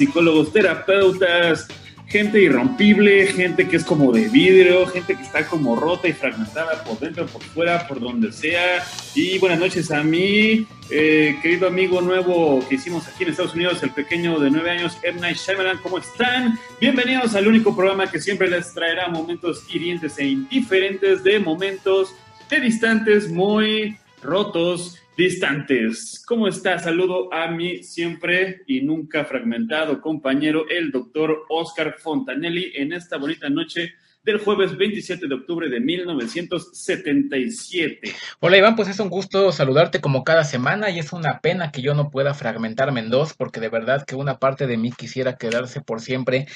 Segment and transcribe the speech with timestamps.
[0.00, 1.68] Psicólogos, terapeutas,
[2.06, 6.82] gente irrompible, gente que es como de vidrio, gente que está como rota y fragmentada
[6.84, 8.82] por dentro, por fuera, por donde sea.
[9.14, 13.82] Y buenas noches a mí, eh, querido amigo nuevo que hicimos aquí en Estados Unidos,
[13.82, 15.20] el pequeño de nueve años, M.
[15.20, 15.76] Night Shyamalan.
[15.82, 16.58] ¿Cómo están?
[16.80, 22.14] Bienvenidos al único programa que siempre les traerá momentos hirientes e indiferentes de momentos
[22.48, 26.22] de distantes muy rotos, distantes.
[26.26, 26.78] ¿Cómo está?
[26.78, 33.48] Saludo a mi siempre y nunca fragmentado compañero, el doctor Oscar Fontanelli, en esta bonita
[33.48, 38.12] noche del jueves 27 de octubre de 1977.
[38.40, 41.80] Hola Iván, pues es un gusto saludarte como cada semana y es una pena que
[41.80, 45.36] yo no pueda fragmentarme en dos porque de verdad que una parte de mí quisiera
[45.36, 46.46] quedarse por siempre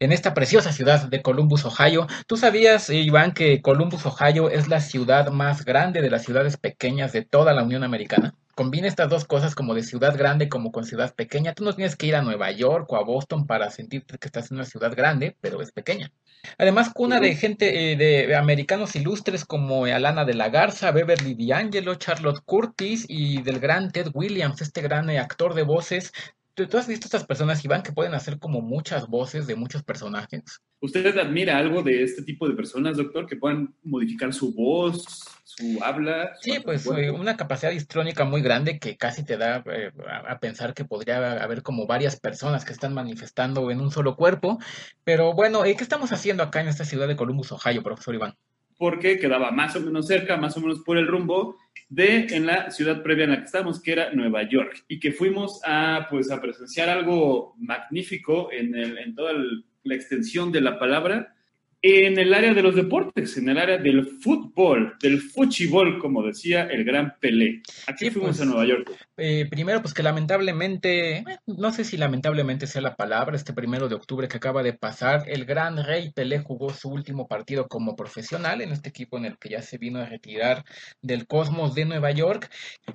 [0.00, 2.06] en esta preciosa ciudad de Columbus, Ohio.
[2.26, 7.12] ¿Tú sabías, Iván, que Columbus, Ohio es la ciudad más grande de las ciudades pequeñas
[7.12, 8.34] de toda la Unión Americana?
[8.54, 11.54] Combina estas dos cosas como de ciudad grande como con ciudad pequeña.
[11.54, 14.50] Tú no tienes que ir a Nueva York o a Boston para sentirte que estás
[14.50, 16.12] en una ciudad grande, pero es pequeña.
[16.58, 21.94] Además, cuna de gente, eh, de americanos ilustres como Alana de la Garza, Beverly D'Angelo,
[21.94, 26.12] Charlotte Curtis y del gran Ted Williams, este gran eh, actor de voces.
[26.54, 29.82] ¿Tú, ¿Tú has visto estas personas, Iván, que pueden hacer como muchas voces de muchos
[29.82, 30.62] personajes?
[30.80, 35.04] ¿Usted admira algo de este tipo de personas, doctor, que puedan modificar su voz,
[35.42, 36.32] su habla?
[36.40, 40.32] Su Sí, pues eh, una capacidad histrónica muy grande que casi te da eh, a,
[40.32, 44.58] a pensar que podría haber como varias personas que están manifestando en un solo cuerpo.
[45.02, 48.36] Pero bueno, eh, ¿qué estamos haciendo acá en esta ciudad de Columbus, Ohio, profesor Iván?
[48.78, 51.56] Porque quedaba más o menos cerca, más o menos por el rumbo
[51.88, 55.12] de en la ciudad previa en la que estábamos, que era Nueva York, y que
[55.12, 60.62] fuimos a pues a presenciar algo magnífico en, el, en toda el- la extensión de
[60.62, 61.34] la palabra
[61.82, 66.62] en el área de los deportes, en el área del fútbol, del fuchibol, como decía
[66.68, 67.60] el gran Pelé.
[67.86, 68.40] Aquí Sí, fuimos pues.
[68.40, 68.90] a Nueva York.
[69.16, 73.94] Eh, primero, pues que lamentablemente, no sé si lamentablemente sea la palabra, este primero de
[73.94, 78.60] octubre que acaba de pasar, el gran Rey Pelé jugó su último partido como profesional
[78.60, 80.64] en este equipo en el que ya se vino a retirar
[81.00, 82.50] del Cosmos de Nueva York.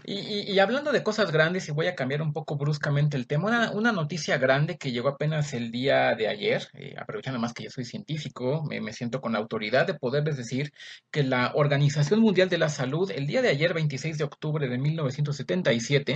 [0.05, 3.71] Y, hablando de cosas grandes, y voy a cambiar un poco bruscamente el tema, una,
[3.71, 7.69] una noticia grande que llegó apenas el día de ayer, eh, aprovechando más que yo
[7.69, 10.73] soy científico, me, me siento con la autoridad de poderles decir
[11.11, 14.77] que la Organización Mundial de la Salud, el día de ayer, 26 de octubre de
[14.77, 16.08] 1977,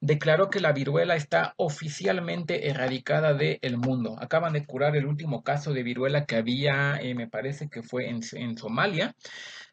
[0.00, 4.16] declaró que la viruela está oficialmente erradicada del mundo.
[4.20, 8.08] Acaban de curar el último caso de viruela que había, eh, me parece que fue
[8.08, 9.14] en, en Somalia,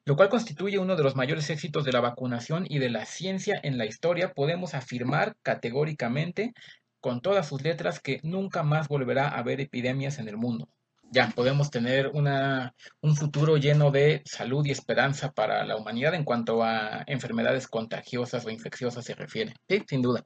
[0.06, 3.60] lo cual constituye uno de los mayores éxitos de la vacunación y de la ciencia
[3.64, 4.34] en la historia.
[4.34, 6.54] Podemos afirmar categóricamente,
[7.00, 10.70] con todas sus letras, que nunca más volverá a haber epidemias en el mundo.
[11.14, 16.24] Ya podemos tener una, un futuro lleno de salud y esperanza para la humanidad en
[16.24, 19.54] cuanto a enfermedades contagiosas o infecciosas se refiere.
[19.70, 20.26] Sí, sin duda.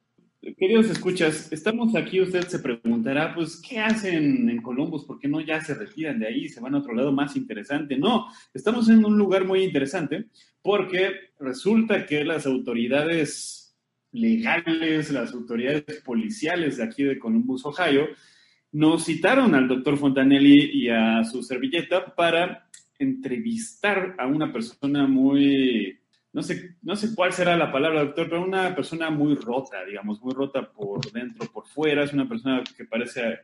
[0.58, 5.04] Queridos escuchas, estamos aquí, usted se preguntará, pues, ¿qué hacen en Columbus?
[5.04, 7.98] ¿Por qué no ya se retiran de ahí se van a otro lado más interesante?
[7.98, 10.28] No, estamos en un lugar muy interesante
[10.62, 13.76] porque resulta que las autoridades
[14.14, 18.08] legales, las autoridades policiales de aquí de Columbus, Ohio,
[18.78, 25.98] nos citaron al doctor Fontanelli y a su servilleta para entrevistar a una persona muy
[26.32, 30.22] no sé, no sé cuál será la palabra, doctor, pero una persona muy rota, digamos,
[30.22, 32.04] muy rota por dentro, por fuera.
[32.04, 33.40] Es una persona que parece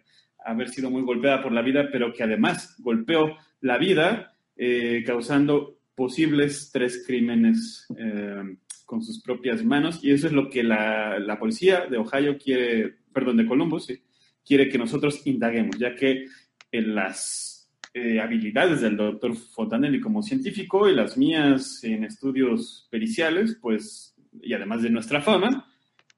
[0.46, 5.80] haber sido muy golpeada por la vida, pero que además golpeó la vida, eh, causando
[5.96, 10.04] posibles tres crímenes eh, con sus propias manos.
[10.04, 14.04] Y eso es lo que la, la policía de Ohio quiere, perdón, de Columbus, sí,
[14.46, 16.28] quiere que nosotros indaguemos, ya que
[16.72, 23.58] en las eh, habilidades del doctor Fontanelli como científico y las mías en estudios periciales,
[23.62, 25.68] pues, y además de nuestra fama,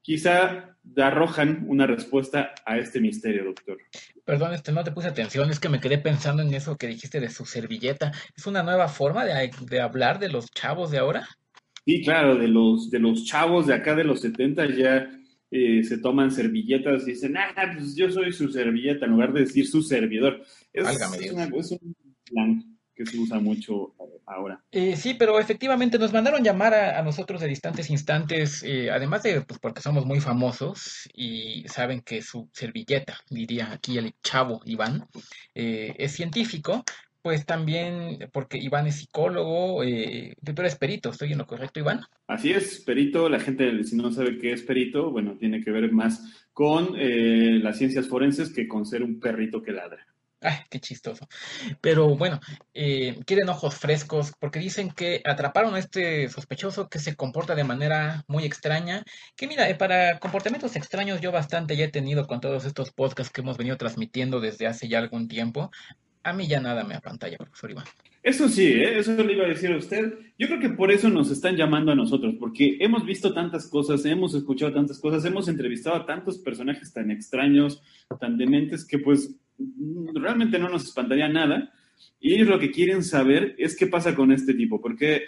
[0.00, 3.78] quizá arrojan una respuesta a este misterio, doctor.
[4.24, 7.20] Perdón, este, no te puse atención, es que me quedé pensando en eso que dijiste
[7.20, 8.12] de su servilleta.
[8.36, 11.28] ¿Es una nueva forma de, de hablar de los chavos de ahora?
[11.84, 15.10] Sí, claro, de los, de los chavos de acá de los 70 ya
[15.50, 19.40] eh, se toman servilletas y dicen, ah, pues yo soy su servilleta, en lugar de
[19.40, 20.42] decir su servidor.
[20.72, 23.94] Es, es, una, es un plan que se usa mucho
[24.24, 24.64] ahora.
[24.72, 29.42] Eh, sí, pero efectivamente nos mandaron llamar a, nosotros de distantes instantes, eh, además de
[29.42, 35.06] pues porque somos muy famosos y saben que su servilleta, diría aquí el chavo Iván,
[35.54, 36.84] eh, es científico,
[37.26, 42.02] pues también porque Iván es psicólogo, eh, tú eres perito, ¿estoy en lo correcto, Iván?
[42.28, 45.90] Así es, perito, la gente si no sabe qué es perito, bueno, tiene que ver
[45.90, 50.06] más con las ciencias forenses que con ser un perrito que ladra.
[50.40, 51.26] Ay, qué chistoso.
[51.80, 52.40] Pero bueno,
[52.74, 57.64] eh, quieren ojos frescos porque dicen que atraparon a este sospechoso que se comporta de
[57.64, 59.02] manera muy extraña.
[59.34, 63.32] Que mira, eh, para comportamientos extraños yo bastante ya he tenido con todos estos podcasts
[63.32, 65.70] que hemos venido transmitiendo desde hace ya algún tiempo.
[66.26, 67.84] A mí ya nada me apantalla, profesor Iván.
[68.20, 68.98] Eso sí, ¿eh?
[68.98, 70.12] eso le iba a decir a usted.
[70.36, 74.04] Yo creo que por eso nos están llamando a nosotros, porque hemos visto tantas cosas,
[74.06, 77.80] hemos escuchado tantas cosas, hemos entrevistado a tantos personajes tan extraños,
[78.18, 79.36] tan dementes, que pues
[80.14, 81.72] realmente no nos espantaría nada.
[82.18, 85.26] Y ellos lo que quieren saber es qué pasa con este tipo, porque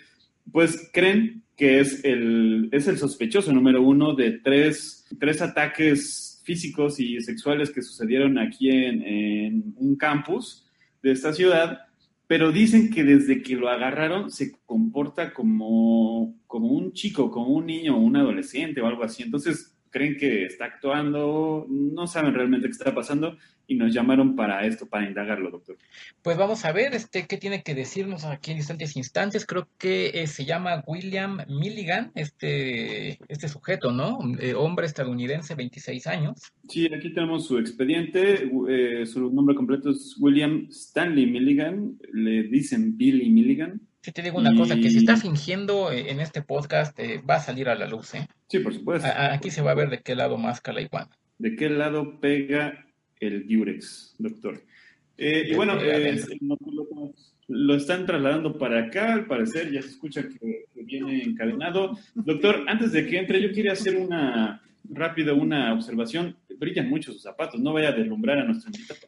[0.50, 6.98] pues creen que es el, es el sospechoso número uno de tres, tres ataques físicos
[6.98, 10.64] y sexuales que sucedieron aquí en, en un campus
[11.02, 11.80] de esta ciudad,
[12.26, 17.66] pero dicen que desde que lo agarraron se comporta como, como un chico, como un
[17.66, 19.22] niño un adolescente o algo así.
[19.22, 23.36] Entonces, creen que está actuando, no saben realmente qué está pasando
[23.70, 25.76] y nos llamaron para esto, para indagarlo, doctor.
[26.22, 29.44] Pues vamos a ver este qué tiene que decirnos aquí en instantes instantes.
[29.44, 34.20] Creo que eh, se llama William Milligan, este, este sujeto, ¿no?
[34.40, 36.40] Eh, hombre estadounidense, 26 años.
[36.66, 38.50] Sí, aquí tenemos su expediente.
[38.70, 41.98] Eh, su nombre completo es William Stanley Milligan.
[42.14, 43.82] Le dicen Billy Milligan.
[44.00, 46.98] Sí, te digo una cosa, que si está fingiendo en este podcast
[47.28, 48.28] va a salir a la luz, ¿eh?
[48.46, 49.08] Sí, por supuesto.
[49.14, 51.10] aquí se va a ver de qué lado más la iguana.
[51.38, 52.88] ¿De qué lado pega
[53.20, 54.62] el Durex, doctor.
[55.16, 56.20] Eh, y bueno, eh,
[57.48, 61.98] lo, están trasladando para acá, al parecer ya se escucha que, viene encadenado.
[62.14, 66.36] Doctor, antes de que entre, yo quería hacer una rápida una observación.
[66.58, 69.00] Brillan mucho sus zapatos, no vaya a deslumbrar a nuestro invitado.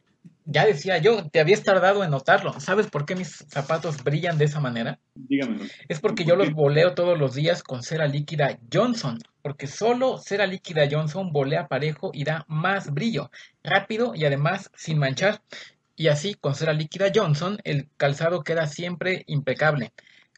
[0.52, 2.58] Ya decía yo, te habías tardado en notarlo.
[2.58, 4.99] ¿Sabes por qué mis zapatos brillan de esa manera?
[5.14, 5.69] Dígame.
[5.88, 10.49] Es porque yo los boleo todos los días con cera líquida Johnson, porque solo cera
[10.49, 13.31] líquida Johnson bolea parejo y da más brillo,
[13.62, 15.41] rápido y además sin manchar.
[15.94, 19.93] Y así, con cera líquida Johnson, el calzado queda siempre impecable.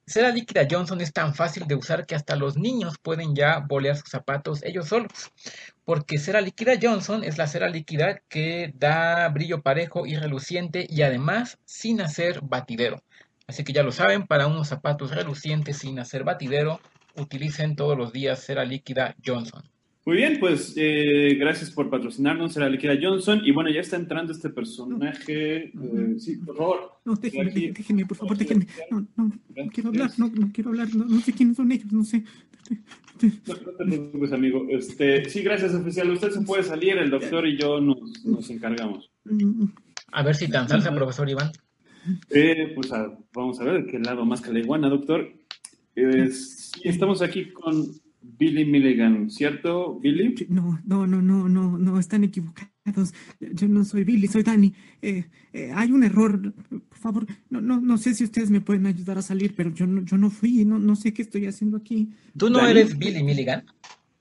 [0.07, 3.97] Cera líquida Johnson es tan fácil de usar que hasta los niños pueden ya bolear
[3.97, 5.31] sus zapatos ellos solos
[5.85, 11.03] porque cera líquida Johnson es la cera líquida que da brillo parejo y reluciente y
[11.03, 13.03] además sin hacer batidero.
[13.47, 16.81] Así que ya lo saben, para unos zapatos relucientes sin hacer batidero,
[17.17, 19.72] utilicen todos los días cera líquida Johnson.
[20.05, 23.41] Muy bien, pues eh, gracias por patrocinarnos, Cera Líquida Johnson.
[23.45, 25.67] Y bueno, ya está entrando este personaje.
[25.67, 27.01] Eh, sí, por favor.
[27.05, 28.67] No, déjenme, déjenme, por favor, déjenme.
[28.91, 32.05] No, no, no quiero hablar, no, no quiero hablar, no, sé quiénes son ellos, no
[32.05, 32.25] sé.
[33.47, 34.67] No, te preocupes, amigo.
[34.71, 36.11] Este, sí, gracias, oficial.
[36.11, 39.09] Usted se puede salir, el doctor y yo nos, nos encargamos.
[40.11, 41.53] A ver si tan salsa, profesor Iván.
[42.31, 42.91] Eh, pues
[43.33, 45.33] vamos a ver de qué lado más que la iguana, doctor.
[46.83, 50.35] estamos aquí con Billy Milligan, ¿cierto, Billy?
[50.49, 53.15] No, no, no, no, no, no, están equivocados.
[53.41, 54.73] Yo no soy Billy, soy Danny.
[55.01, 56.53] Eh, eh, hay un error.
[56.69, 59.87] Por favor, no, no, no sé si ustedes me pueden ayudar a salir, pero yo
[59.87, 62.11] no, yo no fui, no, no sé qué estoy haciendo aquí.
[62.37, 63.65] ¿Tú no eres Billy Milligan?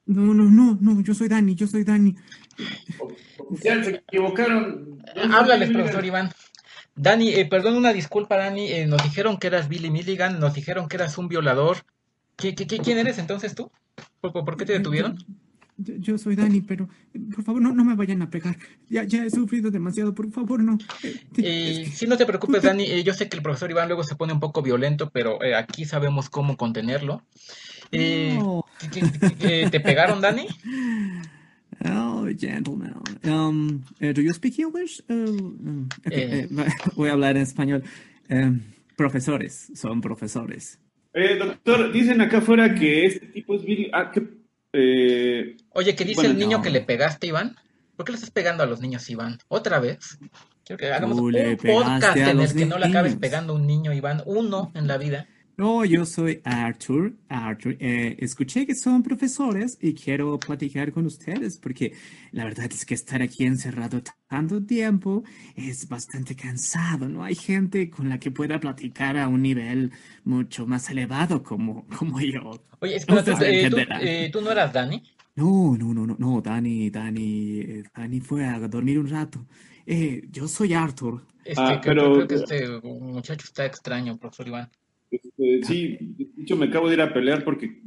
[0.05, 2.15] No, no, no, no, yo soy Danny, yo soy Danny.
[3.63, 5.01] Ya se equivocaron.
[5.31, 6.29] Háblales, profesor Iván.
[6.96, 8.86] Dani, eh, perdón, una disculpa, Dani.
[8.88, 11.77] nos dijeron que eras Billy Milligan, nos dijeron que eras un violador.
[12.38, 13.72] ¿Qué, qué, quién eres entonces tú?
[14.20, 15.18] ¿Por, qué te detuvieron?
[15.78, 16.88] Yo, soy Dani, pero
[17.34, 18.56] por favor no, no me vayan a pegar.
[18.90, 20.78] Ya, ya he sufrido demasiado, por favor no.
[21.38, 24.16] Eh, si no te preocupes, Dani, eh, yo sé que el profesor Iván luego se
[24.16, 27.24] pone un poco violento, pero eh, aquí sabemos cómo contenerlo.
[27.90, 28.62] ¿Te
[29.84, 30.48] pegaron, Dani?
[31.84, 33.02] Oh, gentleman.
[33.24, 35.02] Um, do you speak English?
[35.10, 36.48] Uh, okay,
[36.96, 37.84] voy a hablar en español.
[38.96, 40.78] profesores, son profesores.
[41.13, 43.89] Eh, doctor, dicen acá afuera que este tipo es Billy.
[43.94, 44.24] Ah, que,
[44.74, 47.56] eh, Oye, ¿qué dice el niño que le pegaste, Iván?
[47.96, 49.38] ¿Por qué le estás pegando a los niños, Iván?
[49.48, 50.18] ¿Otra vez?
[50.63, 53.94] Quiero que hagamos un podcast en el que no le acabes pegando a un niño,
[53.94, 54.24] Iván.
[54.25, 55.27] Uno en la vida.
[55.62, 57.13] No, yo soy Arthur.
[57.30, 61.94] Arthur, eh, escuché que son profesores y quiero platicar con ustedes porque
[62.32, 65.24] la verdad es que estar aquí encerrado tanto tiempo
[65.56, 67.08] es bastante cansado.
[67.08, 69.91] No hay gente con la que pueda platicar a un nivel
[70.24, 72.60] mucho más elevado como, como yo.
[72.80, 75.03] Oye, espérate, Ustedes eh, ¿tú, eh, ¿tú no eras Dani?
[75.36, 79.46] No, no, no, no, no, Dani, Dani, eh, Dani fue a dormir un rato.
[79.86, 81.24] Eh, yo soy Arthur.
[81.46, 84.70] Este, Ah, creo, pero- creo que este muchacho está extraño, profesor Iván.
[85.12, 87.82] Este, sí, de hecho me acabo de ir a pelear porque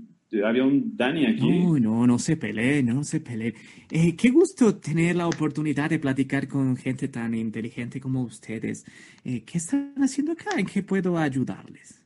[0.45, 1.49] había un Dani aquí.
[1.49, 3.54] No, no, no se peleen, no se peleen.
[3.90, 8.85] Eh, qué gusto tener la oportunidad de platicar con gente tan inteligente como ustedes.
[9.25, 10.50] Eh, ¿qué están haciendo acá?
[10.59, 12.02] ¿En qué puedo ayudarles?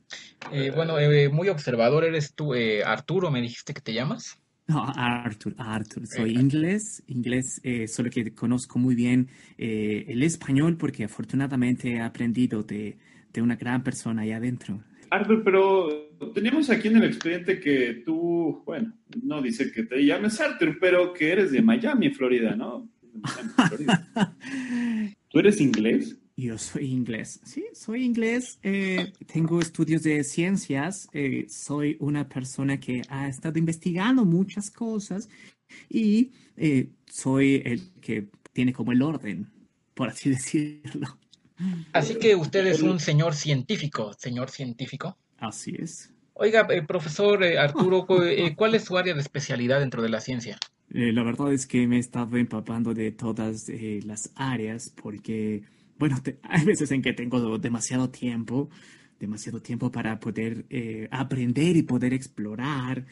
[0.51, 4.39] Eh, bueno, eh, muy observador eres tú, eh, Arturo, me dijiste que te llamas.
[4.67, 10.21] No, Arthur, Arthur, soy Eh, inglés, inglés, eh, solo que conozco muy bien eh, el
[10.21, 12.99] español porque afortunadamente he aprendido de,
[13.33, 14.83] de una gran persona allá adentro.
[15.09, 20.39] Arthur, pero teníamos aquí en el expediente que tú, bueno, no dice que te llames
[20.39, 22.89] Arthur, pero que eres de Miami, Florida, ¿no?
[23.01, 24.35] De Miami, Florida.
[25.29, 26.17] ¿Tú eres inglés?
[26.35, 32.79] Yo soy inglés, sí, soy inglés, eh, tengo estudios de ciencias, eh, soy una persona
[32.79, 35.27] que ha estado investigando muchas cosas
[35.89, 39.47] y eh, soy el que tiene como el orden,
[39.93, 41.17] por así decirlo.
[41.93, 45.17] Así que usted es un señor científico, señor científico.
[45.37, 46.13] Así es.
[46.33, 50.21] Oiga, eh, profesor eh, Arturo, eh, ¿cuál es su área de especialidad dentro de la
[50.21, 50.57] ciencia?
[50.91, 55.63] Eh, la verdad es que me he estado empapando de todas eh, las áreas porque,
[55.97, 58.69] bueno, te- hay veces en que tengo demasiado tiempo,
[59.19, 63.05] demasiado tiempo para poder eh, aprender y poder explorar.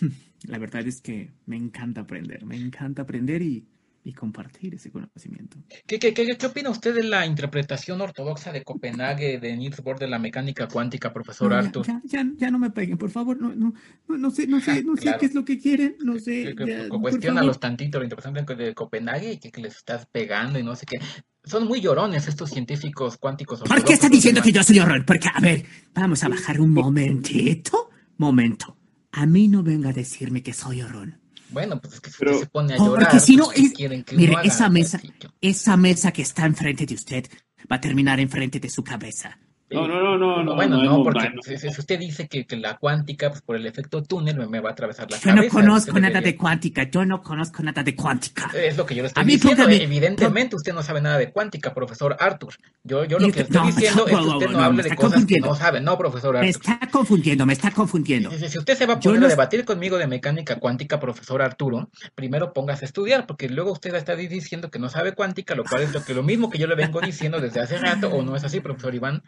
[0.44, 3.66] La verdad es que me encanta aprender, me encanta aprender y,
[4.06, 5.56] y compartir ese conocimiento.
[5.86, 9.98] ¿Qué, qué, qué, qué opina usted de la interpretación ortodoxa de Copenhague de Niels Bohr
[9.98, 11.86] de la mecánica cuántica, profesor No, Arthur?
[11.86, 13.72] ya, ya, ya no me peguen, por favor, no, no,
[14.06, 15.18] no, no sé, no sé, no sé Claro.
[15.20, 16.54] qué es lo que quieren, no sé,
[17.00, 20.84] Cuestiónalos tantito la interpretación de, Copenhague y que, que les estás pegando y no sé
[20.84, 20.98] qué.
[21.42, 25.04] Son muy llorones estos científicos cuánticos ¿Por qué ortodoxos, está diciendo que yo soy horror?
[25.06, 27.90] Porque, a ver, vamos a bajar un momentito.
[28.18, 28.76] Momento.
[29.12, 31.20] A mí no venga a decirme que soy horror.
[31.50, 33.62] Bueno, pues es que si Pero- se pone a llorar, porque si no pues, ¿qué
[33.66, 35.00] es- quieren que mire, esa mesa-.
[35.40, 37.26] Esa mesa que está enfrente de usted
[37.70, 39.38] va a terminar enfrente de su cabeza.
[39.74, 40.54] No, no, no, no, no.
[40.54, 41.42] bueno, no, no, no, porque no.
[41.42, 44.60] si, si usted dice que, que la cuántica, pues por el efecto túnel me, me
[44.60, 45.54] va a atravesar la Yo no cabeza.
[45.54, 46.82] conozco Usted nada debería- de cuántica.
[46.90, 48.50] Yo no conozco nada de cuántica.
[48.54, 49.64] Es lo que yo le estoy A mí, diciendo.
[49.64, 52.54] póngame- Evidentemente usted no sabe nada de cuántica, profesor Arthur.
[52.82, 54.82] Yo, yo lo que estoy no, diciendo es que no, usted no, no me hable
[54.82, 55.80] de cosas que no sabe.
[55.80, 56.50] No, profesor Me Arthur.
[56.72, 58.30] está confundiendo, me está confundiendo.
[58.30, 60.56] Si, si- si usted se va a Yo poner no a debatir conmigo de mecánica
[60.60, 64.88] cuántica, profesor Arturo, primero póngase a estudiar, porque luego usted está di- diciendo que no
[64.88, 67.60] sabe cuántica, lo cual es lo, que, lo mismo que yo le vengo diciendo desde
[67.60, 69.22] hace rato, o no es así, profesor Iván.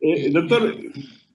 [0.00, 0.76] Eh, doctor,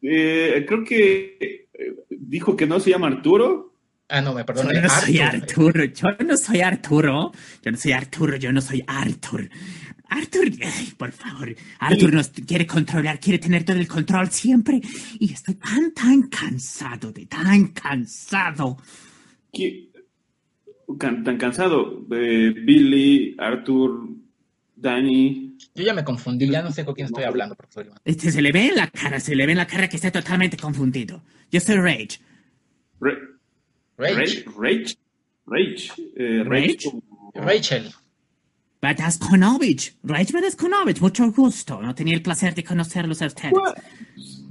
[0.01, 3.73] eh, creo que eh, dijo que no se llama Arturo.
[4.09, 5.17] Ah, no, me Yo perdone, no soy.
[5.19, 7.31] Arturo, yo no soy Arturo,
[7.63, 9.49] yo no soy Arturo, yo no soy Arthur.
[10.09, 14.79] Arthur, ay, por favor, Arthur nos quiere controlar, quiere tener todo el control siempre.
[15.19, 18.77] Y estoy tan, tan cansado de tan cansado.
[19.51, 19.89] ¿Qué-
[20.99, 22.05] can- tan cansado.
[22.11, 24.01] Eh, Billy, Arthur,
[24.83, 25.57] Danny.
[25.73, 27.99] Yo ya me confundí, ya no sé con quién estoy hablando, profesor Iván.
[28.03, 30.11] Este se le ve en la cara, se le ve en la cara que está
[30.11, 31.23] totalmente confundido.
[31.51, 32.19] Yo soy Rage.
[32.99, 33.17] Ra-
[33.97, 34.45] Rach, Rach.
[34.57, 34.95] Rach.
[35.47, 35.99] Rach.
[36.17, 36.43] Eh?
[36.45, 37.91] Rach como- Rachel.
[38.81, 41.81] Badaskonovich, Rage Badaskonovich, mucho gusto.
[41.81, 43.53] No tenía el placer de conocerlos a ustedes.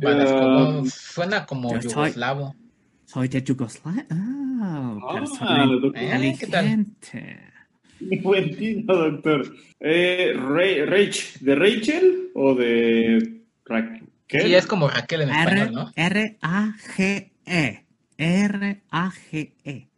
[0.00, 2.56] Eh, suena como yo soy- yugoslavo.
[3.04, 4.06] Soy de Yugoslavia.
[4.10, 4.96] Ah,
[5.40, 5.66] Ah.
[5.94, 6.86] Eh, ¿qué tal?
[8.22, 9.54] Buen tino, doctor.
[9.80, 11.38] Eh, Ra- Rach.
[11.40, 14.02] ¿De Rachel o de Raquel?
[14.28, 15.92] Sí, es como Raquel en R, español, ¿no?
[15.94, 17.84] R-A-G-E.
[18.16, 19.88] R-A-G-E.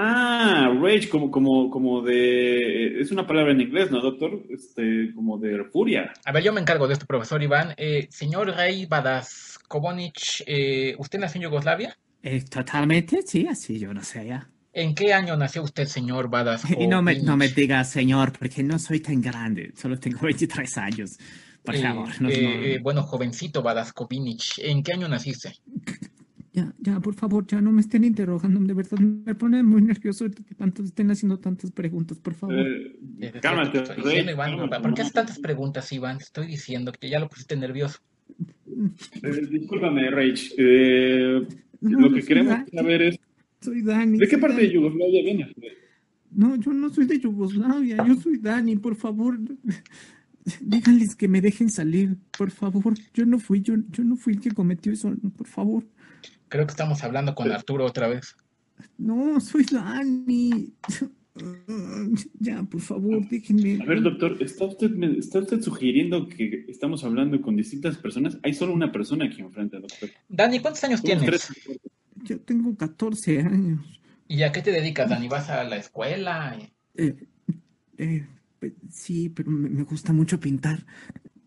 [0.00, 3.00] Ah, rage, como, como, como de.
[3.00, 4.42] Es una palabra en inglés, ¿no, doctor?
[4.48, 6.12] Este, como de furia.
[6.24, 7.74] A ver, yo me encargo de esto, profesor Iván.
[7.76, 11.98] Eh, señor Rey Badaskovich, eh, ¿usted nació en Yugoslavia?
[12.22, 14.48] Eh, totalmente, sí, así yo no sé ya.
[14.78, 16.78] ¿En qué año nació usted, señor Badaskovich?
[16.80, 20.78] Y no me, no me diga señor, porque no soy tan grande, solo tengo 23
[20.78, 21.18] años.
[21.64, 25.54] Por Eh, favor, no, eh, no- eh, bueno, jovencito Badaskovich, ¿en qué año naciste?
[26.52, 30.26] Ya, ya, por favor, ya no me estén interrogando, de verdad me pone muy nervioso
[30.30, 32.56] que tantos estén haciendo tantas preguntas, por favor.
[33.20, 34.56] Eh, cálmate, estoy diciendo, Iván.
[34.56, 36.18] cálmate, ¿Por qué haces tantas preguntas, Iván?
[36.18, 37.98] Te estoy diciendo que ya lo pusiste nervioso.
[39.22, 40.50] Eh, discúlpame, Rage.
[40.56, 41.46] Eh,
[41.80, 43.18] No, lo que queremos saber es.
[43.60, 44.18] Soy Dani.
[44.18, 44.72] ¿De qué soy parte de.
[44.72, 45.48] Yugoslavia vienes?
[46.30, 49.38] No, yo no soy de Yugoslavia, yo soy Dani, por favor.
[50.60, 52.94] Díganles que me dejen salir, por favor.
[53.12, 55.84] Yo no fui, yo, yo no fui el que cometió eso, por favor.
[56.48, 58.36] Creo que estamos hablando con Arturo otra vez.
[58.96, 60.72] No, soy Dani.
[62.40, 63.80] Ya, por favor, déjenme.
[63.80, 68.38] A ver, doctor, ¿está usted, ¿está usted sugiriendo que estamos hablando con distintas personas?
[68.42, 70.10] Hay solo una persona aquí enfrente, doctor.
[70.28, 71.26] Dani, ¿cuántos años tienes?
[71.26, 71.48] tres.
[72.24, 73.80] Yo tengo 14 años.
[74.26, 75.28] ¿Y a qué te dedicas, Dani?
[75.28, 76.58] ¿Vas a la escuela?
[76.94, 77.16] Eh,
[77.96, 78.26] eh,
[78.58, 80.84] pe- sí, pero me, me gusta mucho pintar.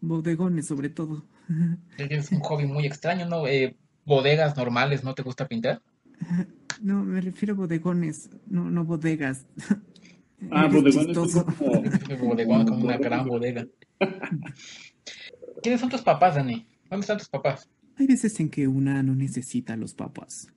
[0.02, 1.26] Bodegones, sobre todo.
[1.98, 3.48] Es un hobby muy extraño, ¿no?
[3.48, 5.82] Eh, bodegas normales, ¿no te gusta pintar?
[6.82, 9.46] No, me refiero a bodegones, no, no bodegas.
[10.50, 11.46] Ah, bodegones chistoso.
[11.46, 11.84] como...
[12.28, 13.68] Bodegón como una gran bodega.
[15.62, 16.66] ¿Quiénes son tus papás, Dani?
[16.90, 17.70] ¿Dónde están tus papás?
[17.98, 20.48] Hay veces en que una no necesita a los papás.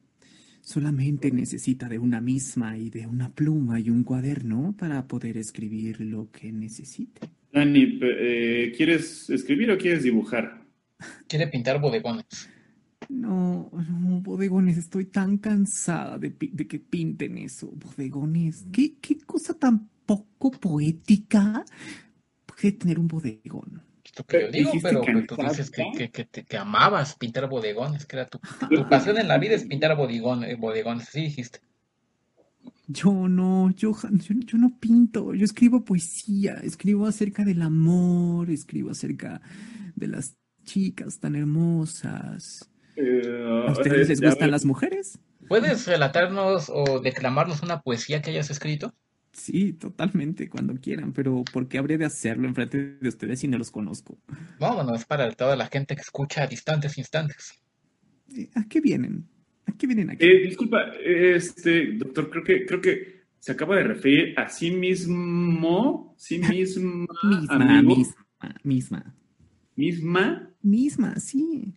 [0.64, 6.00] Solamente necesita de una misma y de una pluma y un cuaderno para poder escribir
[6.00, 7.28] lo que necesite.
[7.52, 10.64] Dani, eh, ¿quieres escribir o quieres dibujar?
[11.28, 12.48] Quiere pintar bodegones.
[13.10, 17.70] No, no, bodegones, estoy tan cansada de, de que pinten eso.
[17.70, 21.62] Bodegones, ¿qué, qué cosa tan poco poética
[22.46, 23.82] puede tener un bodegón?
[24.14, 27.16] Es lo que yo digo, pero pero tú dices que, que, que, te- que amabas
[27.16, 28.38] pintar bodegones, que era tu,
[28.70, 31.60] tu pasión en la vida es pintar bodegones, eh, bodegones, así dijiste.
[32.86, 38.90] Yo no, yo, yo, yo no pinto, yo escribo poesía, escribo acerca del amor, escribo
[38.90, 39.40] acerca
[39.94, 42.70] de las chicas tan hermosas.
[42.96, 45.18] Eh, ¿A ustedes les eh, a gustan las mujeres?
[45.48, 48.94] ¿Puedes relatarnos o declamarnos una poesía que hayas escrito?
[49.34, 53.58] Sí, totalmente, cuando quieran, pero ¿por qué habría de hacerlo enfrente de ustedes si no
[53.58, 54.16] los conozco?
[54.60, 57.60] No, bueno, es para toda la gente que escucha a distantes instantes.
[58.54, 59.26] ¿A qué vienen?
[59.66, 60.24] ¿A qué vienen aquí?
[60.24, 66.14] eh, disculpa, este, doctor, creo que, creo que se acaba de referir a sí mismo,
[66.16, 69.14] sí misma, misma, amigo, misma, misma,
[69.74, 71.74] misma, misma, sí.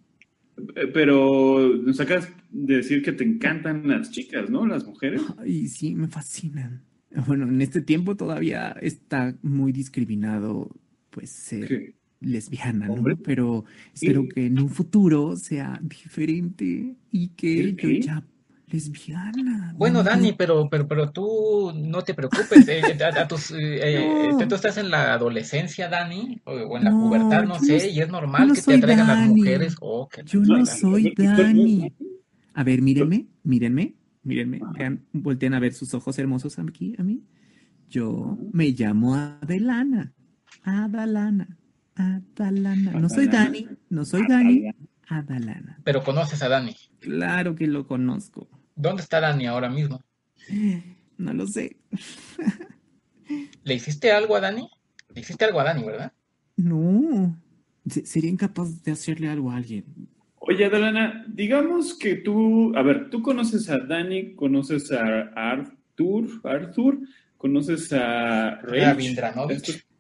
[0.75, 4.65] eh, pero nos acabas de decir que te encantan las chicas, ¿no?
[4.67, 5.23] Las mujeres.
[5.39, 6.83] Ay, sí, me fascinan.
[7.27, 10.69] Bueno, en este tiempo todavía está muy discriminado,
[11.09, 12.93] pues, ser lesbiana, ¿no?
[12.93, 13.15] ¿Hombre?
[13.15, 14.29] Pero espero Sí.
[14.29, 18.23] que en un futuro sea diferente y que ¿El yo ya
[18.69, 19.73] lesbiana.
[19.77, 22.67] Bueno, no, Dani, pero, pero, pero tú no te preocupes.
[22.67, 24.47] eh, a, a tus, eh, eh, No.
[24.47, 27.85] tú estás en la adolescencia, Dani, o, o en la No, pubertad, no sé, no-
[27.85, 29.75] y es normal no que te atraigan las mujeres.
[29.79, 31.93] Oh, que Yo no soy Dani.
[32.53, 33.93] A ver, mírenme, mírenme,
[34.27, 37.23] mírenme, vean, volteen a ver sus ojos hermosos aquí, a mí.
[37.89, 40.13] Yo me llamo Adelana,
[40.63, 41.57] Adalana,
[41.95, 42.91] Adalana.
[42.91, 43.27] No soy.
[43.27, 44.69] Dani, no soy Dani,
[45.07, 45.79] Adalana.
[45.83, 46.75] Pero conoces a Dani.
[46.99, 48.49] Claro que lo conozco.
[48.75, 50.03] ¿Dónde está Dani ahora mismo?
[51.17, 51.77] No lo sé.
[53.63, 54.69] ¿Le hiciste algo a Dani?
[55.13, 56.11] Le hiciste algo a Dani, ¿verdad?
[56.55, 57.37] No.
[57.89, 59.85] Se- Sería incapaz de hacerle algo a alguien.
[60.47, 66.99] Oye, Adalana, digamos que tú, a ver, tú conoces a Dani, conoces a Arthur, Arthur,
[67.37, 69.15] conoces a Rage.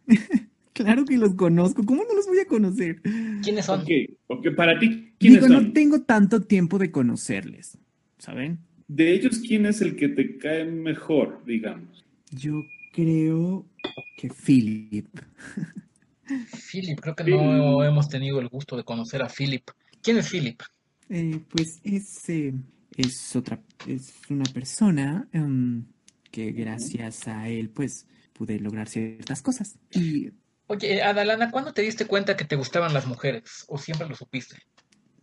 [0.77, 1.83] Claro que los conozco.
[1.83, 3.01] ¿Cómo no los voy a conocer?
[3.41, 3.81] ¿Quiénes son?
[3.81, 3.89] Ok,
[4.27, 5.65] ok, para ti, ¿quiénes Digo, son?
[5.65, 7.79] no tengo tanto tiempo de conocerles.
[8.19, 8.59] ¿Saben?
[8.87, 12.05] De ellos, ¿quién es el que te cae mejor, digamos?
[12.29, 13.65] Yo creo
[14.17, 15.07] que Philip.
[16.71, 17.41] Philip, creo que Philip.
[17.41, 19.63] no hemos tenido el gusto de conocer a Philip.
[20.01, 20.61] ¿Quién es Philip?
[21.09, 22.53] Eh, pues es, eh,
[22.95, 25.85] es otra, es una persona em,
[26.31, 29.79] que gracias a él, pues, pude lograr ciertas cosas.
[29.91, 30.31] Y
[30.67, 33.63] Oye, Adalana, ¿cuándo te diste cuenta que te gustaban las mujeres?
[33.69, 34.57] ¿O siempre lo supiste?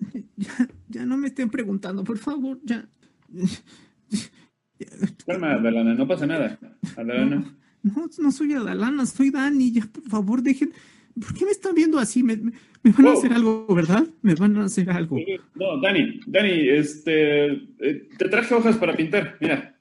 [0.36, 2.88] ya, ya no me estén preguntando, por favor, ya.
[5.26, 6.58] Calma, Adalana, no pasa nada.
[6.96, 7.56] Adalana.
[7.82, 10.72] No, no soy Adalana, soy Dani, ya, por favor, dejen.
[11.20, 12.22] ¿Por qué me están viendo así?
[12.22, 13.18] Me, me- me van a Wow.
[13.18, 14.06] hacer algo, ¿verdad?
[14.22, 15.16] Me van a hacer algo.
[15.54, 19.78] No, Dani, Dani, este, eh, te traje hojas para pintar, mira.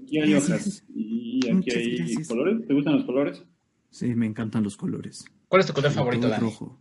[0.00, 0.50] Aquí hay Gracias.
[0.60, 2.28] hojas y aquí Muchas hay gracias.
[2.28, 2.66] colores.
[2.66, 3.42] ¿Te gustan los colores?
[3.90, 5.24] Sí, me encantan los colores.
[5.48, 6.50] ¿Cuál es tu color favorito, todo el Dani?
[6.50, 6.80] rojo.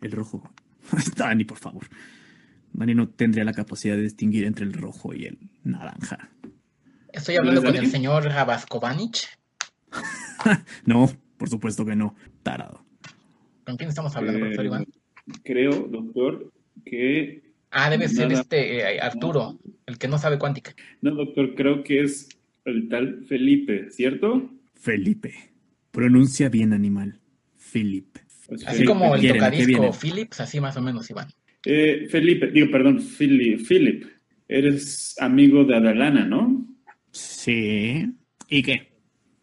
[0.00, 0.50] El rojo.
[1.16, 1.86] Dani, por favor.
[2.72, 6.30] Dani no tendría la capacidad de distinguir entre el rojo y el naranja.
[7.12, 7.84] Estoy hablando con Dani?
[7.86, 9.16] el señor Rabaskovanic.
[10.86, 12.14] No, por supuesto que no.
[12.42, 12.84] Tarado.
[13.64, 14.86] ¿Con quién estamos hablando, profesor Eh, Iván?
[15.44, 16.52] Creo, doctor,
[16.84, 17.42] que...
[17.70, 20.74] Ah, debe ser este eh, Arturo, el que no sabe cuántica.
[21.02, 22.28] No, doctor, creo que es
[22.64, 24.50] el tal Felipe, ¿cierto?
[24.74, 25.34] Felipe.
[25.92, 27.20] Pronuncia bien, animal.
[27.56, 28.22] Felipe.
[28.48, 28.86] Pues Así Felipe.
[28.92, 29.92] como el qué tocadisco?
[29.92, 31.28] Philips, así más o menos, Iván.
[31.64, 34.04] Eh, Felipe, digo, perdón, Philip, Philip,
[34.48, 36.66] eres amigo de Adalana, ¿no?
[37.12, 38.04] Sí.
[38.48, 38.90] ¿Y qué?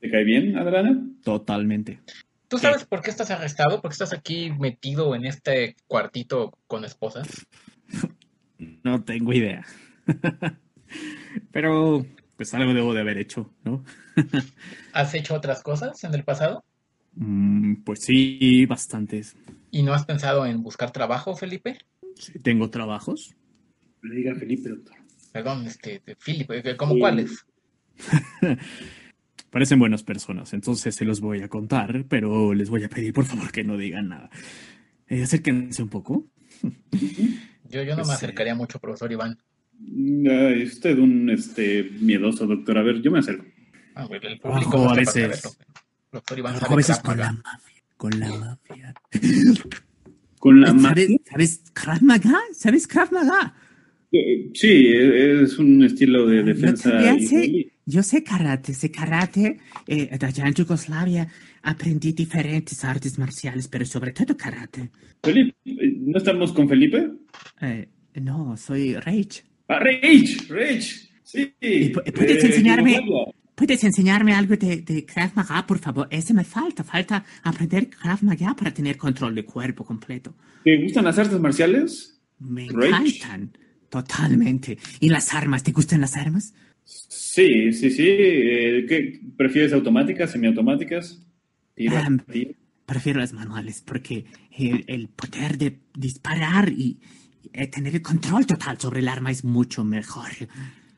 [0.01, 1.01] ¿Te cae bien, Adalana?
[1.23, 2.01] Totalmente.
[2.47, 3.81] ¿Tú sabes por qué estás arrestado?
[3.81, 7.27] ¿Por qué estás aquí metido en este cuartito con esposas?
[8.83, 9.65] No tengo idea.
[11.51, 12.05] Pero
[12.37, 13.83] pues algo debo de haber hecho, ¿no?
[14.93, 16.63] ¿Has hecho otras cosas en el pasado?
[17.15, 19.35] Mm, pues sí, bastantes.
[19.71, 21.79] ¿Y no has pensado en buscar trabajo, Felipe?
[22.15, 23.35] Sí, tengo trabajos.
[24.03, 24.95] Le diga Felipe, doctor.
[25.33, 27.45] Perdón, este, Felipe, ¿cómo cuáles?
[29.57, 33.25] Parecen buenas personas, entonces se los voy a contar, pero les voy a pedir por
[33.25, 34.29] favor que no digan nada.
[35.07, 36.27] Eh, acérquense un poco.
[37.67, 39.35] Yo, yo no me acercaría mucho, profesor Iván.
[40.29, 42.77] Ay, usted un este miedoso, doctor.
[42.77, 43.45] A ver, yo me acerco.
[43.95, 45.57] Ah, el Ojo, público no a veces.
[46.11, 47.83] Doctor Iván Ojo, a veces con la mafia.
[47.97, 48.93] Con la mafia.
[50.37, 51.17] Con la ¿Sabes, mafia.
[51.31, 52.39] ¿Sabes Krav Maga?
[52.53, 53.55] ¿Sabes Krav Maga?
[54.11, 56.91] Eh, Sí, es un estilo de defensa.
[56.91, 57.71] también sé, israelí.
[57.87, 59.57] Yo sé karate, sé karate.
[59.87, 61.27] Eh, allá en Yugoslavia
[61.63, 64.91] aprendí diferentes artes marciales, pero sobre todo karate.
[65.23, 67.09] Felipe, eh, ¿no estamos con Felipe?
[67.61, 67.87] Eh,
[68.21, 69.43] no, soy Rage.
[69.69, 71.09] Ah, Rage, Rage.
[71.23, 71.53] Sí.
[71.61, 72.99] ¿Y pu- puedes Eh, enseñarme?
[73.55, 76.07] ¿Puedes enseñarme algo de, de Krav Maga, por favor?
[76.11, 76.83] Ese me falta.
[76.83, 80.35] Falta aprender Krav Maga para tener control del cuerpo completo.
[80.63, 82.19] ¿Te gustan las artes marciales?
[82.39, 82.87] Me Rage.
[83.17, 83.57] encantan.
[83.89, 84.77] Totalmente.
[84.99, 85.63] ¿Y las armas?
[85.63, 86.53] ¿Te gustan las armas?
[86.87, 88.07] Sí, sí, sí.
[88.07, 91.19] Eh, ¿qué, ¿Prefieres automáticas, semiautomáticas?
[91.75, 92.51] Tiro, Ah, tiro.
[92.85, 94.25] Prefiero las manuales porque
[94.57, 96.97] el, el poder de disparar y
[97.51, 100.29] eh, tener el control total sobre el arma es mucho mejor.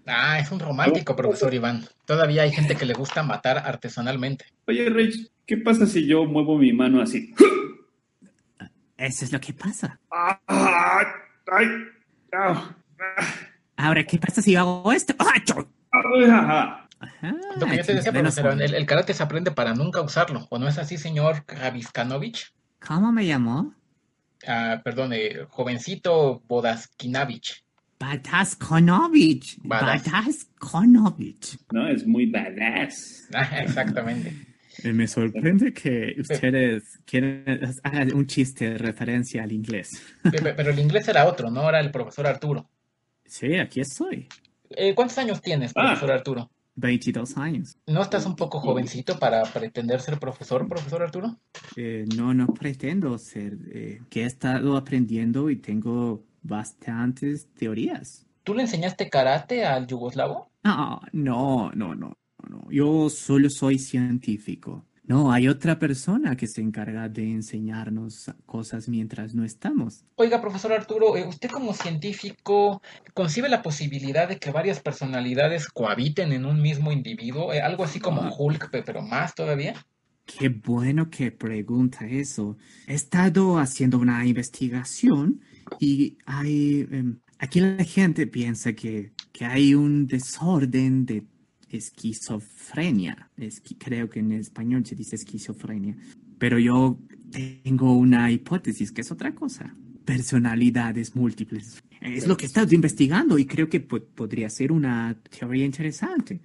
[0.05, 1.83] Ah, es un romántico, profesor Iván.
[2.05, 4.45] Todavía hay gente que le gusta matar artesanalmente.
[4.67, 7.33] Oye, Rage, ¿qué pasa si yo muevo mi mano así?
[8.97, 9.99] Eso es lo que pasa.
[10.11, 10.39] Ah,
[11.51, 11.67] ¡Ay!
[12.33, 12.75] ¡Ah!
[13.77, 15.15] Ahora, ¿qué pasa si yo hago esto?
[15.17, 15.55] ¡Ah, cho!
[15.59, 15.78] ¡Ah!
[15.91, 16.87] Ajá,
[17.59, 20.47] Lo que yo te decía, profesor, el, el karate se aprende para nunca usarlo.
[20.49, 22.53] ¿O no es así, señor Kraviskanovich?
[22.85, 23.73] ¿Cómo me llamó?
[24.47, 27.63] Ah, perdón, eh, jovencito Bodaskinavich.
[27.99, 29.57] Badaskonovich.
[29.63, 30.03] Badas.
[30.09, 31.57] Badaskonovich.
[31.71, 33.27] No, es muy badass.
[33.33, 34.33] Ah, exactamente.
[34.83, 37.43] Eh, Me sorprende que ustedes quieren
[37.83, 40.01] hagan un chiste de referencia al inglés.
[40.23, 41.67] Pe- pe- Pero el inglés era otro, ¿no?
[41.67, 42.69] Era el profesor Arturo.
[43.25, 44.27] Sí, aquí estoy.
[44.71, 45.81] Eh, ¿Cuántos años tienes, Ah.
[45.87, 46.49] profesor Arturo?
[46.75, 47.77] 22 años.
[47.87, 51.37] ¿No estás un poco jovencito para pretender ser profesor, profesor Arturo?
[51.75, 53.57] Eh, no, no pretendo ser.
[53.73, 58.25] eh, que he estado aprendiendo y tengo bastantes teorías.
[58.43, 60.49] ¿Tú le enseñaste karate al yugoslavo?
[60.63, 62.13] No, no, no, no,
[62.47, 62.67] no.
[62.71, 64.85] Yo solo soy científico.
[65.09, 70.05] No, hay otra persona que se encarga de enseñarnos cosas mientras no estamos.
[70.15, 72.79] Oiga, profesor Arturo, eh, usted como científico
[73.15, 77.99] concibe la posibilidad de que varias personalidades cohabiten en un mismo individuo, Eh, algo así
[77.99, 78.31] como Ah.
[78.37, 79.73] Hulk, pe- pero más todavía.
[80.27, 82.55] Qué bueno que pregunta eso.
[82.85, 85.41] He estado haciendo una investigación
[85.79, 91.23] y hay, em, aquí la gente piensa que, que hay un desorden de
[91.71, 93.29] esquizofrenia.
[93.37, 95.95] Esqui- creo que en español se dice esquizofrenia.
[96.37, 96.99] Pero yo
[97.31, 99.75] tengo una hipótesis que es otra cosa.
[100.05, 101.83] Personalidades múltiples.
[102.01, 106.39] Es lo que he estado investigando y creo que po- podría ser una teoría interesante.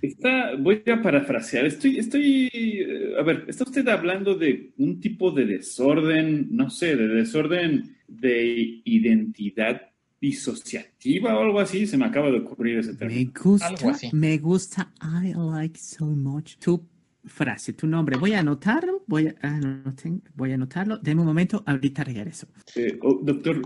[0.00, 1.66] Está, voy a parafrasear.
[1.66, 6.96] Estoy, estoy, eh, a ver, ¿está usted hablando de un tipo de desorden, no sé,
[6.96, 9.82] de desorden de identidad
[10.20, 11.86] disociativa o algo así?
[11.86, 13.32] Se me acaba de ocurrir ese Me término.
[13.42, 14.10] gusta, Algo así.
[14.12, 16.56] me gusta, I like so much.
[16.58, 16.80] Tu
[17.24, 20.98] frase, tu nombre, voy a anotarlo, voy a, ah, no, no tengo- voy a anotarlo.
[20.98, 22.46] Deme un momento, ahorita regreso.
[22.76, 23.62] Eh, oh, doctor,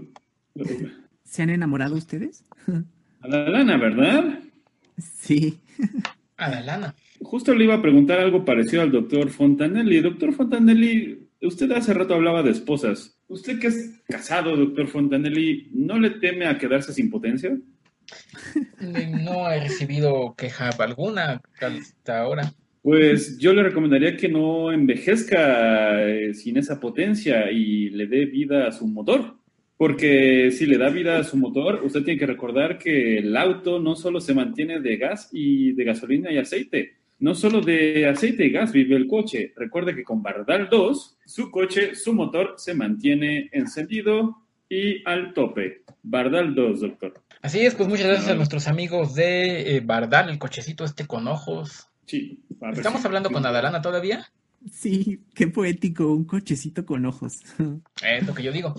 [1.25, 2.45] ¿Se han enamorado ustedes?
[3.21, 4.39] a la lana, ¿verdad?
[4.99, 5.59] Sí.
[6.37, 6.95] A la lana.
[7.21, 10.01] Justo le iba a preguntar algo parecido al doctor Fontanelli.
[10.01, 13.19] Doctor Fontanelli, usted hace rato hablaba de esposas.
[13.29, 17.57] Usted que es casado, doctor Fontanelli, ¿no le teme a quedarse sin potencia?
[18.81, 22.53] No he recibido queja alguna hasta ahora.
[22.83, 28.69] Pues yo le recomendaría que no envejezca eh, sin esa potencia y le dé vida
[28.69, 29.39] a su motor.
[29.77, 33.81] Porque si le da vida a su motor, usted tiene que recordar que el auto
[33.81, 36.99] no solo se mantiene de gas y de gasolina y aceite.
[37.25, 39.55] No solo de aceite y gas vive el coche.
[39.57, 45.85] Recuerde que con Bardal 2, su coche, su motor se mantiene encendido y al tope.
[46.03, 47.23] Bardal 2, doctor.
[47.41, 51.27] Así es, pues muchas gracias a nuestros amigos de eh, Bardal, el cochecito este con
[51.27, 51.89] ojos.
[52.05, 52.43] Sí.
[52.75, 54.31] ¿Estamos hablando con Adalana todavía?
[54.71, 57.41] Sí, qué poético, un cochecito con ojos.
[58.03, 58.75] Es lo que yo digo.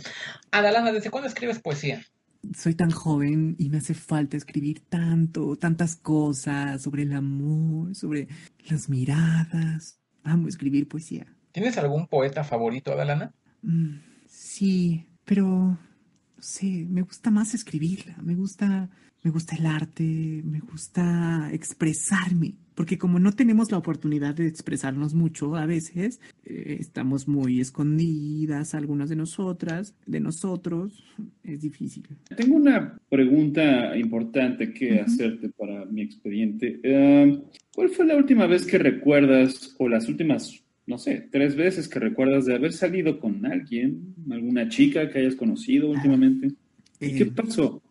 [0.52, 2.06] Adalana, ¿desde cuándo escribes poesía?
[2.54, 8.28] Soy tan joven y me hace falta escribir tanto, tantas cosas sobre el amor, sobre
[8.70, 10.00] las miradas.
[10.24, 11.26] Amo escribir poesía.
[11.52, 13.34] ¿Tienes algún poeta favorito, Adalana?
[13.62, 18.90] Mm, sí, pero no sé, me gusta más escribirla, me gusta,
[19.24, 25.14] me gusta el arte, me gusta expresarme, porque como no tenemos la oportunidad de expresarnos
[25.14, 31.04] mucho a veces, eh, estamos muy escondidas, algunas de nosotras, de nosotros,
[31.44, 32.04] es difícil.
[32.36, 36.80] Tengo una pregunta importante que hacerte para mi expediente.
[36.84, 37.42] Eh,
[37.74, 42.00] ¿Cuál fue la última vez que recuerdas, o las últimas, no sé, tres veces que
[42.00, 46.52] recuerdas de haber salido con alguien, alguna chica que hayas conocido últimamente?
[47.00, 47.82] ¿Y qué Eh, pasó?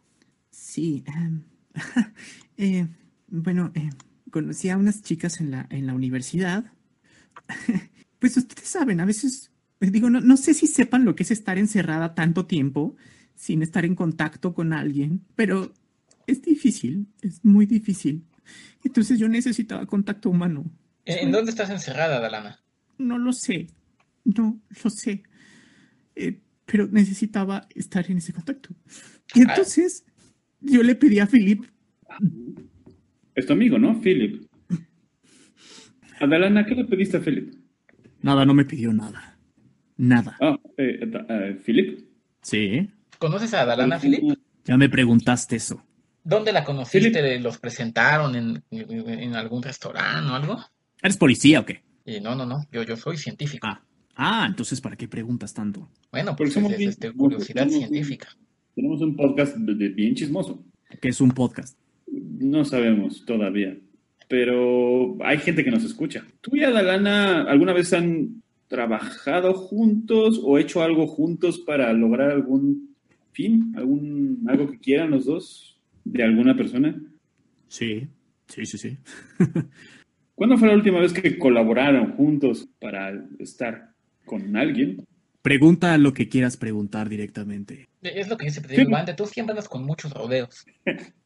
[0.50, 1.42] Sí, em,
[2.56, 2.86] eh,
[3.28, 3.72] bueno,
[4.34, 6.64] conocí a unas chicas en la, en la universidad.
[8.18, 11.30] Pues ustedes saben, a veces, eh, digo, no, no sé si sepan lo que es
[11.30, 12.96] estar encerrada tanto tiempo
[13.34, 15.74] sin estar en contacto con alguien, pero
[16.26, 18.24] es difícil, es muy difícil.
[18.82, 20.64] Entonces yo necesitaba contacto humano.
[21.04, 22.60] ¿En dónde estás encerrada, Adalana?
[22.96, 23.66] No lo sé,
[24.24, 25.22] no lo sé,
[26.16, 28.70] Eh, pero necesitaba estar en ese contacto.
[29.34, 30.06] Y entonces
[30.62, 31.66] yo le pedí a Philip
[33.34, 34.00] Es tu amigo, ¿no?
[34.00, 34.46] Philip.
[36.20, 37.54] Adalana, ¿qué le pediste a Philip?
[38.22, 39.38] Nada, no me pidió nada.
[39.96, 40.36] Nada.
[40.40, 42.00] Ah, eh, eh, Philip.
[42.42, 42.88] Sí.
[43.18, 44.36] ¿Conoces a Adalana, Philip?
[44.64, 45.82] Ya me preguntaste eso.
[46.22, 47.38] ¿Dónde la conociste?
[47.38, 50.58] ¿Los presentaron en, en- en algún restaurante o algo?
[51.02, 51.82] ¿Eres policía o qué?
[52.06, 53.66] Y no, no, no, yo, yo soy científico.
[53.66, 53.82] Ah.
[54.16, 55.90] Ah, entonces ¿para qué preguntas tanto?
[56.12, 58.28] Bueno, pues somos es, bien- este, curiosidad somos- científica.
[58.74, 60.64] Tenemos un podcast de- de bien chismoso.
[61.00, 61.76] Que es un podcast.
[62.38, 63.76] No sabemos todavía,
[64.28, 66.24] pero hay gente que nos escucha.
[66.40, 72.94] ¿Tú y Adalana alguna vez han trabajado juntos o hecho algo juntos para lograr algún
[73.32, 77.00] fin, algún algo que quieran los dos de alguna persona?
[77.68, 78.08] Sí.
[78.48, 78.98] Sí, sí, sí.
[80.34, 83.94] ¿Cuándo fue la última vez que colaboraron juntos para estar
[84.24, 85.04] con alguien?
[85.42, 87.86] Pregunta lo que quieras preguntar directamente.
[88.02, 90.64] Es lo que yo siempre te digo, Iván, tú siempre andas con muchos rodeos.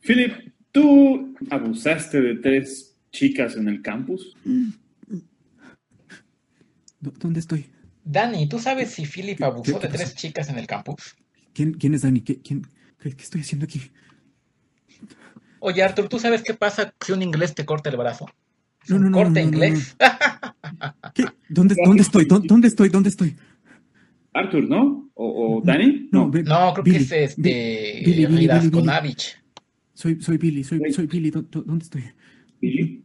[0.00, 0.32] Philip,
[0.72, 4.34] ¿tú abusaste de tres chicas en el campus?
[7.00, 7.66] ¿Dó- ¿Dónde estoy?
[8.04, 11.16] Dani, ¿tú sabes si Philip abusó qué de tres chicas en el campus?
[11.54, 12.20] ¿Quién, quién es Dani?
[12.20, 12.66] ¿Qué, quién,
[13.00, 13.80] qué, qué estoy haciendo aquí?
[15.60, 18.26] Oye, Arthur, ¿tú sabes qué pasa si un inglés te corta el brazo?
[18.82, 19.96] ¿Es No, un no, no, corte no, no, inglés?
[21.14, 21.24] ¿Qué?
[21.48, 22.24] ¿Dónde, ¿Dónde estoy?
[22.26, 22.88] ¿Dó- ¿Dónde estoy?
[22.90, 23.36] ¿Dónde estoy?
[24.34, 25.10] Arthur, ¿no?
[25.14, 26.08] ¿O, o Dani?
[26.10, 28.48] No, creo Billy, que es este Billy, Billy.
[29.94, 31.30] Soy, soy Billy, soy, soy Billy.
[31.30, 32.02] ¿Dó- dó- ¿Dónde estoy?
[32.60, 33.02] Billy.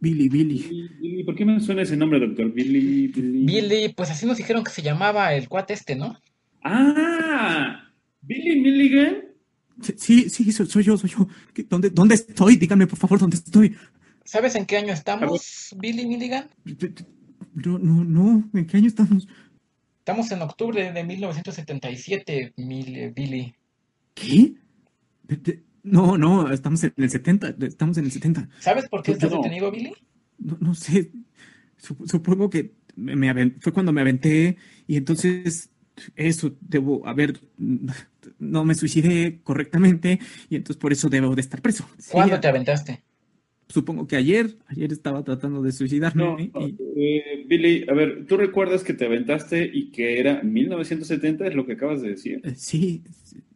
[0.00, 0.88] Billy, Billy.
[1.00, 2.52] Billy, ¿Por qué me suena ese nombre, doctor?
[2.52, 3.44] Billy, Billy.
[3.46, 6.18] Billy, pues así nos dijeron que se llamaba el cuate este, ¿no?
[6.62, 7.88] Ah,
[8.22, 9.16] Billy Milligan.
[9.96, 11.26] Sí, sí, soy, soy yo, soy yo.
[11.52, 12.56] ¿Qué- ¿Dónde, ¿Dónde estoy?
[12.56, 13.74] Dígame, por favor, ¿dónde estoy?
[14.24, 16.48] ¿Sabes en qué año estamos, Billy Milligan?
[17.54, 18.50] No, no, no.
[18.54, 19.26] ¿En qué año estamos?
[19.98, 23.54] Estamos en octubre de 1977, mil- Billy.
[24.14, 24.54] ¿Qué?
[25.22, 27.54] De- de- No, no, estamos en el 70.
[27.60, 28.48] Estamos en el 70.
[28.58, 29.36] ¿Sabes por qué Yo- estás no.
[29.36, 29.92] detenido, Billy?
[30.38, 31.12] No, no sé.
[31.80, 35.70] Sup- Supongo que me, fue cuando me aventé y entonces
[36.16, 37.40] eso debo haber.
[38.38, 40.18] No me suicidé correctamente
[40.48, 41.86] y entonces por eso debo de estar preso.
[41.98, 43.04] Sí, ¿Cuándo te aventaste?
[43.68, 48.36] Supongo que ayer, ayer estaba tratando de suicidarme No, y, eh, Billy, a ver, ¿tú
[48.36, 51.46] recuerdas que te aventaste y que era 1970?
[51.46, 52.40] Es lo que acabas de decir.
[52.44, 53.02] eh, sí,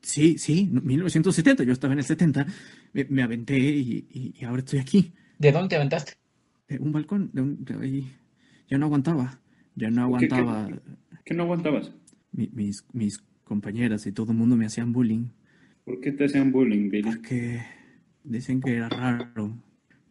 [0.03, 2.47] sí, sí, no, 1970, yo estaba en el 70,
[2.95, 6.15] me, me aventé y, y- y ahora estoy aquí, ¿De dónde te aventaste?
[6.69, 8.07] de un balcón, de un, de ahí.
[8.69, 9.41] ya no aguantaba,
[9.77, 10.69] ya no ¿Qué- qué- aguantaba.
[11.25, 11.93] ¿Qué no aguantabas?
[12.33, 15.29] Mi- mis, mis compañeras y todo el mundo me hacían bullying
[15.85, 17.11] ¿Por qué te hacían bullying, Billy?
[17.11, 17.61] porque
[18.25, 19.57] dicen que era raro,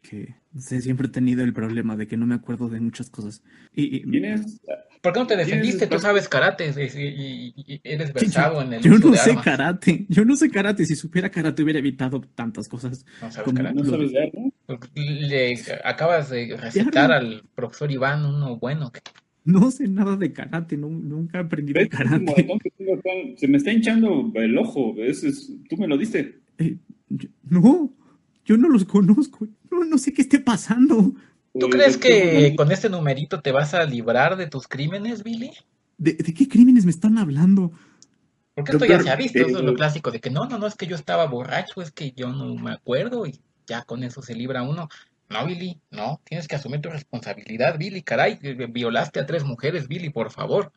[0.09, 3.41] que sé, siempre he tenido el problema de que no me acuerdo de muchas cosas.
[3.73, 4.61] Y, y- ¿Tienes?
[5.01, 5.85] ¿Por qué no te defendiste?
[5.87, 9.17] Tú sabes karate y, y- y eres Sí, versado en el yo uso no de
[9.19, 9.45] sé armas.
[9.45, 13.05] karate, yo no sé karate, si supiera karate hubiera evitado tantas cosas.
[13.21, 13.75] No sabes como- karate.
[13.75, 14.53] ¿No sabes de armas?
[14.95, 18.91] Le acabas de recetar al profesor Iván uno bueno.
[19.45, 22.19] No sé nada de karate, no- nunca aprendí de karate.
[22.19, 24.95] moretón que tengo acá, Se me está hinchando el ojo.
[24.97, 26.39] Ese es- Tú me lo diste.
[26.57, 26.77] Eh,
[27.09, 27.93] yo- no,
[28.45, 29.47] yo no los conozco,
[29.79, 31.13] no, no sé qué esté pasando.
[31.53, 35.51] ¿Tú Eh, crees que con este numerito te vas a librar de tus crímenes, Billy?
[35.97, 37.71] ¿De, de qué crímenes me están hablando?
[38.53, 40.57] Porque esto ya se ha visto, eso es lo eh, clásico, de que no, no,
[40.57, 44.03] no, es que yo estaba borracho, es que yo no me acuerdo y ya con
[44.03, 44.89] eso se libra uno.
[45.29, 49.87] No, Billy, no, tienes que asumir tu responsabilidad, Billy, caray, eh, violaste a tres mujeres,
[49.87, 50.71] Billy, por favor.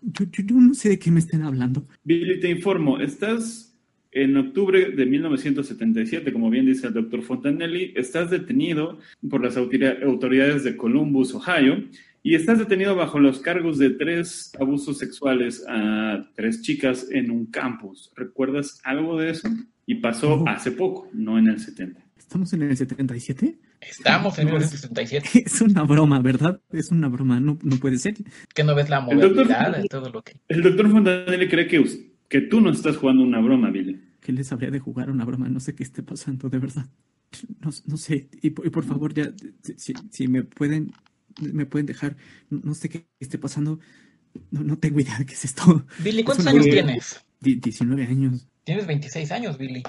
[0.00, 1.86] Yo, yo- yo no sé de qué me estén hablando.
[2.04, 2.98] Billy, te informo.
[2.98, 3.67] Estás
[4.22, 7.92] en octubre de 1977, como bien dice el doctor Fontanelli.
[7.96, 8.98] Estás detenido
[9.30, 11.84] por las autori- autoridades de Columbus, Ohio.
[12.22, 17.46] y estás detenido bajo los cargos de tres abusos sexuales a tres chicas en un
[17.46, 18.12] campus.
[18.16, 19.48] ¿Recuerdas algo de eso?
[19.86, 22.00] Y pasó hace poco, no en el 70.
[22.18, 23.56] ¿Estamos en el 77?
[23.80, 25.28] Estamos en No, 1967.
[25.46, 26.60] Es una broma, ¿verdad?
[26.72, 28.14] Es una broma, no, no puede ser.
[28.54, 30.32] Que no ves la El doctor- de todo lo que...
[30.48, 31.82] El doctor Fontanelli cree que,
[32.28, 33.98] que tú no estás jugando una broma, Billy.
[34.28, 35.48] ¿Qué les habría de jugar una broma?
[35.48, 36.84] No sé qué esté pasando, de verdad.
[37.60, 38.28] No, no sé.
[38.42, 39.32] Y, por- y por favor, ya,
[40.10, 40.92] si, me pueden,
[41.40, 42.14] me pueden dejar,
[42.50, 43.80] no, sé qué esté pasando.
[44.50, 45.86] No, no tengo idea de qué es esto.
[46.04, 47.24] Billy, ¿cuántos Es años tienes?
[47.40, 48.46] Di- 19 años.
[48.64, 49.82] Tienes 26 años, Billy.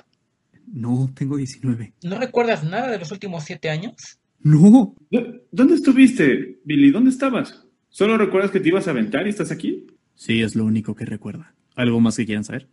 [0.68, 1.96] No, tengo 19.
[2.04, 4.20] ¿No recuerdas nada de los últimos siete años?
[4.40, 6.92] No, ¿Dó- ¿Dónde estuviste, Billy?
[6.92, 7.68] ¿Dónde estabas?
[7.90, 9.86] ¿Solo recuerdas que te ibas a aventar y estás aquí?
[10.16, 11.54] Sí, es lo único que recuerda.
[11.76, 12.70] ¿Algo más que quieran saber?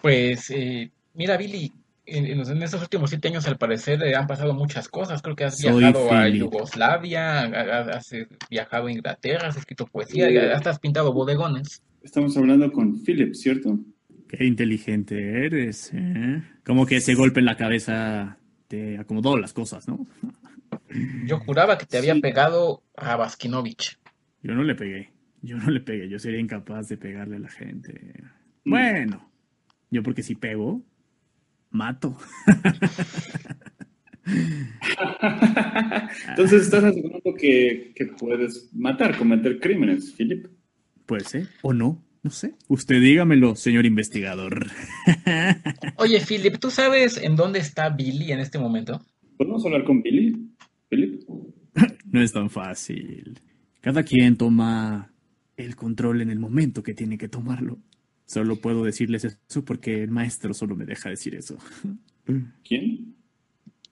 [0.00, 1.70] Pues, eh, mira, Billy,
[2.06, 5.20] en, estos últimos siete años, al parecer, eh, han pasado muchas cosas.
[5.20, 6.28] Creo que has Soy viajado a.
[6.28, 11.12] Yugoslavia, ha- ha- has eh, viajado a Inglaterra, has escrito poesía, y hasta has pintado
[11.12, 11.82] bodegones.
[12.02, 13.78] Estamos hablando con Philip, ¿cierto?
[14.28, 16.42] Qué inteligente eres, ¿eh?
[16.64, 20.06] Como que ese golpe en la cabeza te acomodó las cosas, ¿no?
[21.26, 22.20] Yo juraba que te había Sí.
[22.20, 23.98] pegado Rabaskinovich.
[24.42, 25.10] Yo no le pegué.
[25.42, 26.08] Yo no le pegué.
[26.08, 28.14] Yo sería incapaz de pegarle a la gente.
[28.64, 28.70] Mm.
[28.70, 29.30] Bueno,
[29.90, 30.82] yo porque si pego,
[31.70, 32.16] mato.
[36.28, 40.46] Entonces estás asegurando que, que puedes matar, cometer crímenes, Philip.
[41.06, 41.48] Puede ser.
[41.62, 42.04] O no.
[42.22, 42.54] No sé.
[42.66, 44.66] Usted dígamelo, señor investigador.
[45.96, 49.00] Oye, Philip, ¿tú sabes en dónde está Billy en este momento?
[49.36, 50.34] ¿Podemos hablar con Billy?
[50.88, 51.22] Philip.
[52.10, 53.38] No es tan fácil.
[53.80, 55.12] Cada quien toma
[55.56, 57.78] el control en el momento que tiene que tomarlo.
[58.28, 61.56] Solo puedo decirles eso porque el maestro solo me deja decir eso.
[62.62, 63.16] ¿Quién?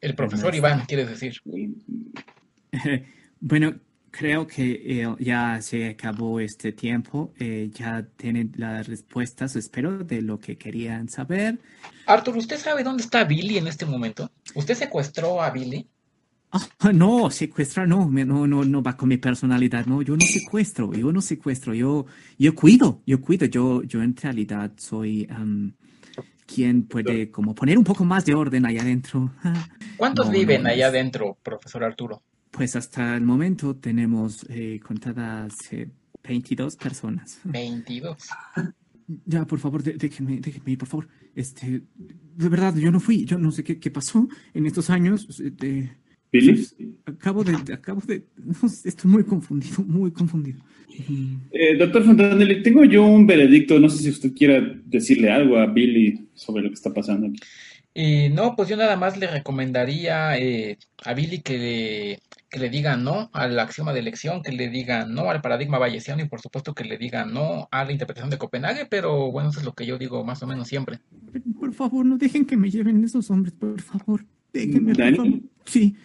[0.03, 1.41] El profesor Iván, quieres decir.
[3.41, 7.33] bueno, creo que eh, ya se acabó este tiempo.
[7.39, 11.59] Eh, ya tienen las respuestas, espero, de lo que querían saber.
[12.05, 14.31] Arthur, ¿usted sabe dónde está Billy en este momento?
[14.55, 15.89] ¿Usted secuestró a Billy?
[16.53, 20.25] Ah, no, secuestrar no, me- no, no, no va con mi personalidad, no, yo no
[20.25, 22.07] secuestro, yo no secuestro, yo,
[22.39, 25.75] yo cuido, yo cuido, yo, yo en realidad soy am,
[26.47, 29.33] quien puede como poner un poco más de orden allá adentro.
[29.43, 32.23] Ah, ¿Cuántos No, viven no, allá es- adentro, profesor Arturo?
[32.53, 35.91] Pues hasta el momento tenemos eh, contadas eh,
[36.27, 37.39] 22 personas.
[37.45, 38.29] 22.
[39.27, 41.09] Ya, por favor, déjenme, déjenme ir, por favor.
[41.35, 45.27] Este, de verdad, yo no fui, yo no sé qué, qué pasó en estos años.
[46.33, 46.67] ¿Billy?
[47.05, 50.61] acabo de, acabo de, no estoy muy confundido, muy confundido.
[51.53, 53.79] Eh, doctor Fontanelli, tengo yo un veredicto.
[53.79, 57.41] No sé si usted quiera decirle algo a Billy sobre lo que está pasando aquí.
[57.99, 62.19] Y no, pues yo nada más le recomendaría eh, a Billy que le,
[62.51, 66.23] que le diga no al axioma de elección, que le diga no al paradigma bayesiano
[66.23, 69.61] y por supuesto que le diga no a la interpretación de Copenhague, pero bueno, eso
[69.61, 70.99] es lo que yo digo más o menos siempre.
[71.59, 74.27] Por favor, no dejen que me lleven esos hombres, por favor.
[74.53, 75.17] Déjenme, por ¿Dani?
[75.17, 75.41] favor.
[75.65, 75.97] Sí,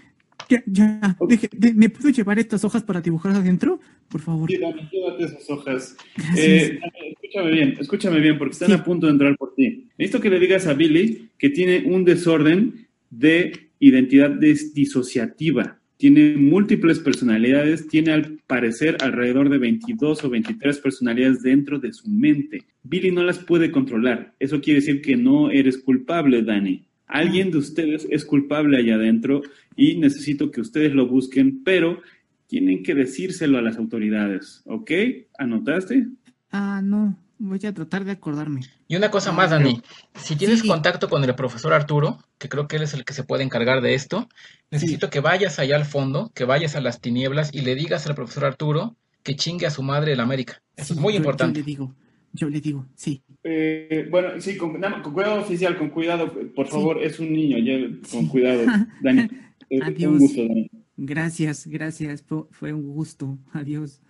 [0.50, 1.18] ya, ya.
[1.28, 3.80] deje- ¿Me puedo llevar estas hojas para dibujar adentro?
[4.10, 4.50] Por favor.
[4.50, 5.96] Sí, Dani, llévate esas hojas.
[6.38, 6.80] Eh,
[7.14, 8.74] escúchame bien, escúchame bien, porque están Sí.
[8.76, 9.88] a punto de entrar por ti.
[9.98, 15.78] Necesito que le digas a Billy que tiene un desorden de identidad des- disociativa.
[15.98, 22.10] Tiene múltiples personalidades, tiene al parecer alrededor de 22 o 23 personalidades dentro de su
[22.10, 22.64] mente.
[22.84, 24.34] Billy no las puede controlar.
[24.40, 26.84] Eso quiere decir que no eres culpable, Dani.
[27.12, 29.42] Alguien de ustedes es culpable allá adentro
[29.76, 32.02] y necesito que ustedes lo busquen, pero
[32.48, 34.92] tienen que decírselo a las autoridades, ¿ok?
[35.38, 36.08] ¿Anotaste?
[36.52, 37.18] Ah, no.
[37.44, 38.62] Voy a tratar de acordarme.
[38.88, 39.82] Y una cosa más, Dani,
[40.16, 40.68] si tienes Sí.
[40.68, 43.82] contacto con el profesor Arturo, que creo que él es el que se puede encargar
[43.82, 44.30] de esto,
[44.70, 48.14] necesito que vayas allá al fondo, que vayas a las tinieblas y le digas al
[48.16, 50.62] profesor Arturo que chingue a su madre el América.
[50.76, 51.60] Eso Sí, es muy yo- importante.
[51.62, 51.96] Yo le digo,
[52.34, 53.24] yo le digo, sí.
[53.44, 54.80] Eh, bueno, sí, con,
[55.14, 56.72] cuidado oficial, con cuidado, por Sí.
[56.74, 57.80] favor, es un niño, ya,
[58.12, 58.28] con Sí.
[58.30, 58.64] cuidado,
[59.02, 59.28] Dani.
[59.70, 60.12] Eh, Adiós.
[60.14, 60.70] Un gusto, Dani.
[60.98, 62.24] Gracias, gracias.
[62.52, 63.40] Fue, un gusto.
[63.54, 64.02] Adiós.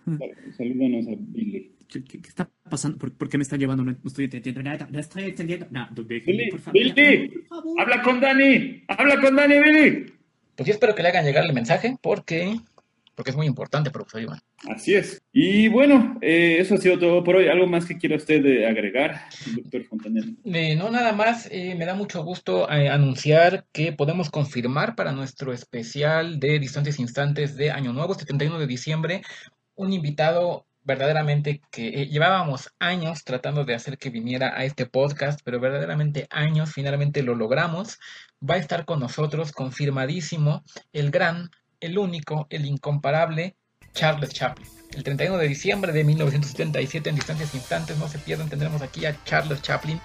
[0.56, 1.72] Salúdanos a Billy.
[1.88, 2.98] ¿Qué, qué- qué está pasando?
[2.98, 3.84] ¿Por, por qué me está llevando?
[3.84, 4.88] No, estoy entendiendo nada.
[4.90, 5.66] No estoy entendiendo.
[5.70, 6.80] No, Billy, por favor.
[6.80, 7.80] Billy, por favor.
[7.80, 10.06] habla con Dani, habla con Dani, Billy.
[10.56, 12.56] Pues yo espero que le hagan llegar el mensaje porque,
[13.22, 14.40] porque es muy importante, profesor Iván.
[14.68, 15.22] Así es.
[15.32, 17.46] Y bueno, eh, eso ha sido todo por hoy.
[17.46, 20.36] ¿Algo más que quiera usted eh, agregar, doctor Fontanelli?
[20.42, 25.12] Eh, no, nada más, eh, me da mucho gusto eh, anunciar que podemos confirmar para
[25.12, 29.22] nuestro especial de Distantes Instantes de Año Nuevo, este 31 de diciembre,
[29.76, 35.40] un invitado verdaderamente que eh, llevábamos años tratando de hacer que viniera a este podcast,
[35.44, 37.98] pero verdaderamente años, finalmente lo logramos.
[38.48, 41.50] Va a estar con nosotros, confirmadísimo, el gran,
[41.82, 43.56] el único, el incomparable
[43.92, 44.66] Charles Chaplin.
[44.94, 49.16] El 31 de diciembre de 1977, en distancias instantes, no se pierdan, tendremos aquí a
[49.24, 50.00] Charles Chaplin,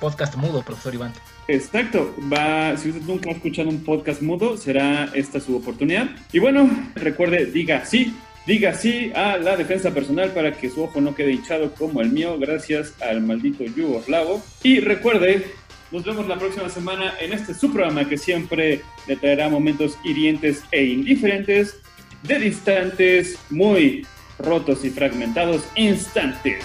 [0.00, 1.12] podcast mudo, profesor Iván.
[1.48, 6.08] Exacto, va, si usted nunca ha escuchado un podcast mudo, será esta su oportunidad.
[6.32, 8.14] Y bueno, recuerde, diga sí,
[8.46, 12.10] diga sí a la defensa personal para que su ojo no quede hinchado como el
[12.10, 14.42] mío, gracias al maldito yugoslavo.
[14.62, 15.46] Y recuerde,
[15.90, 20.64] nos vemos la próxima semana en este su programa que siempre le traerá momentos hirientes
[20.70, 21.80] e indiferentes
[22.22, 24.06] de distantes, muy
[24.38, 26.64] rotos y fragmentados instantes.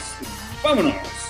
[0.64, 1.23] ¡Vámonos!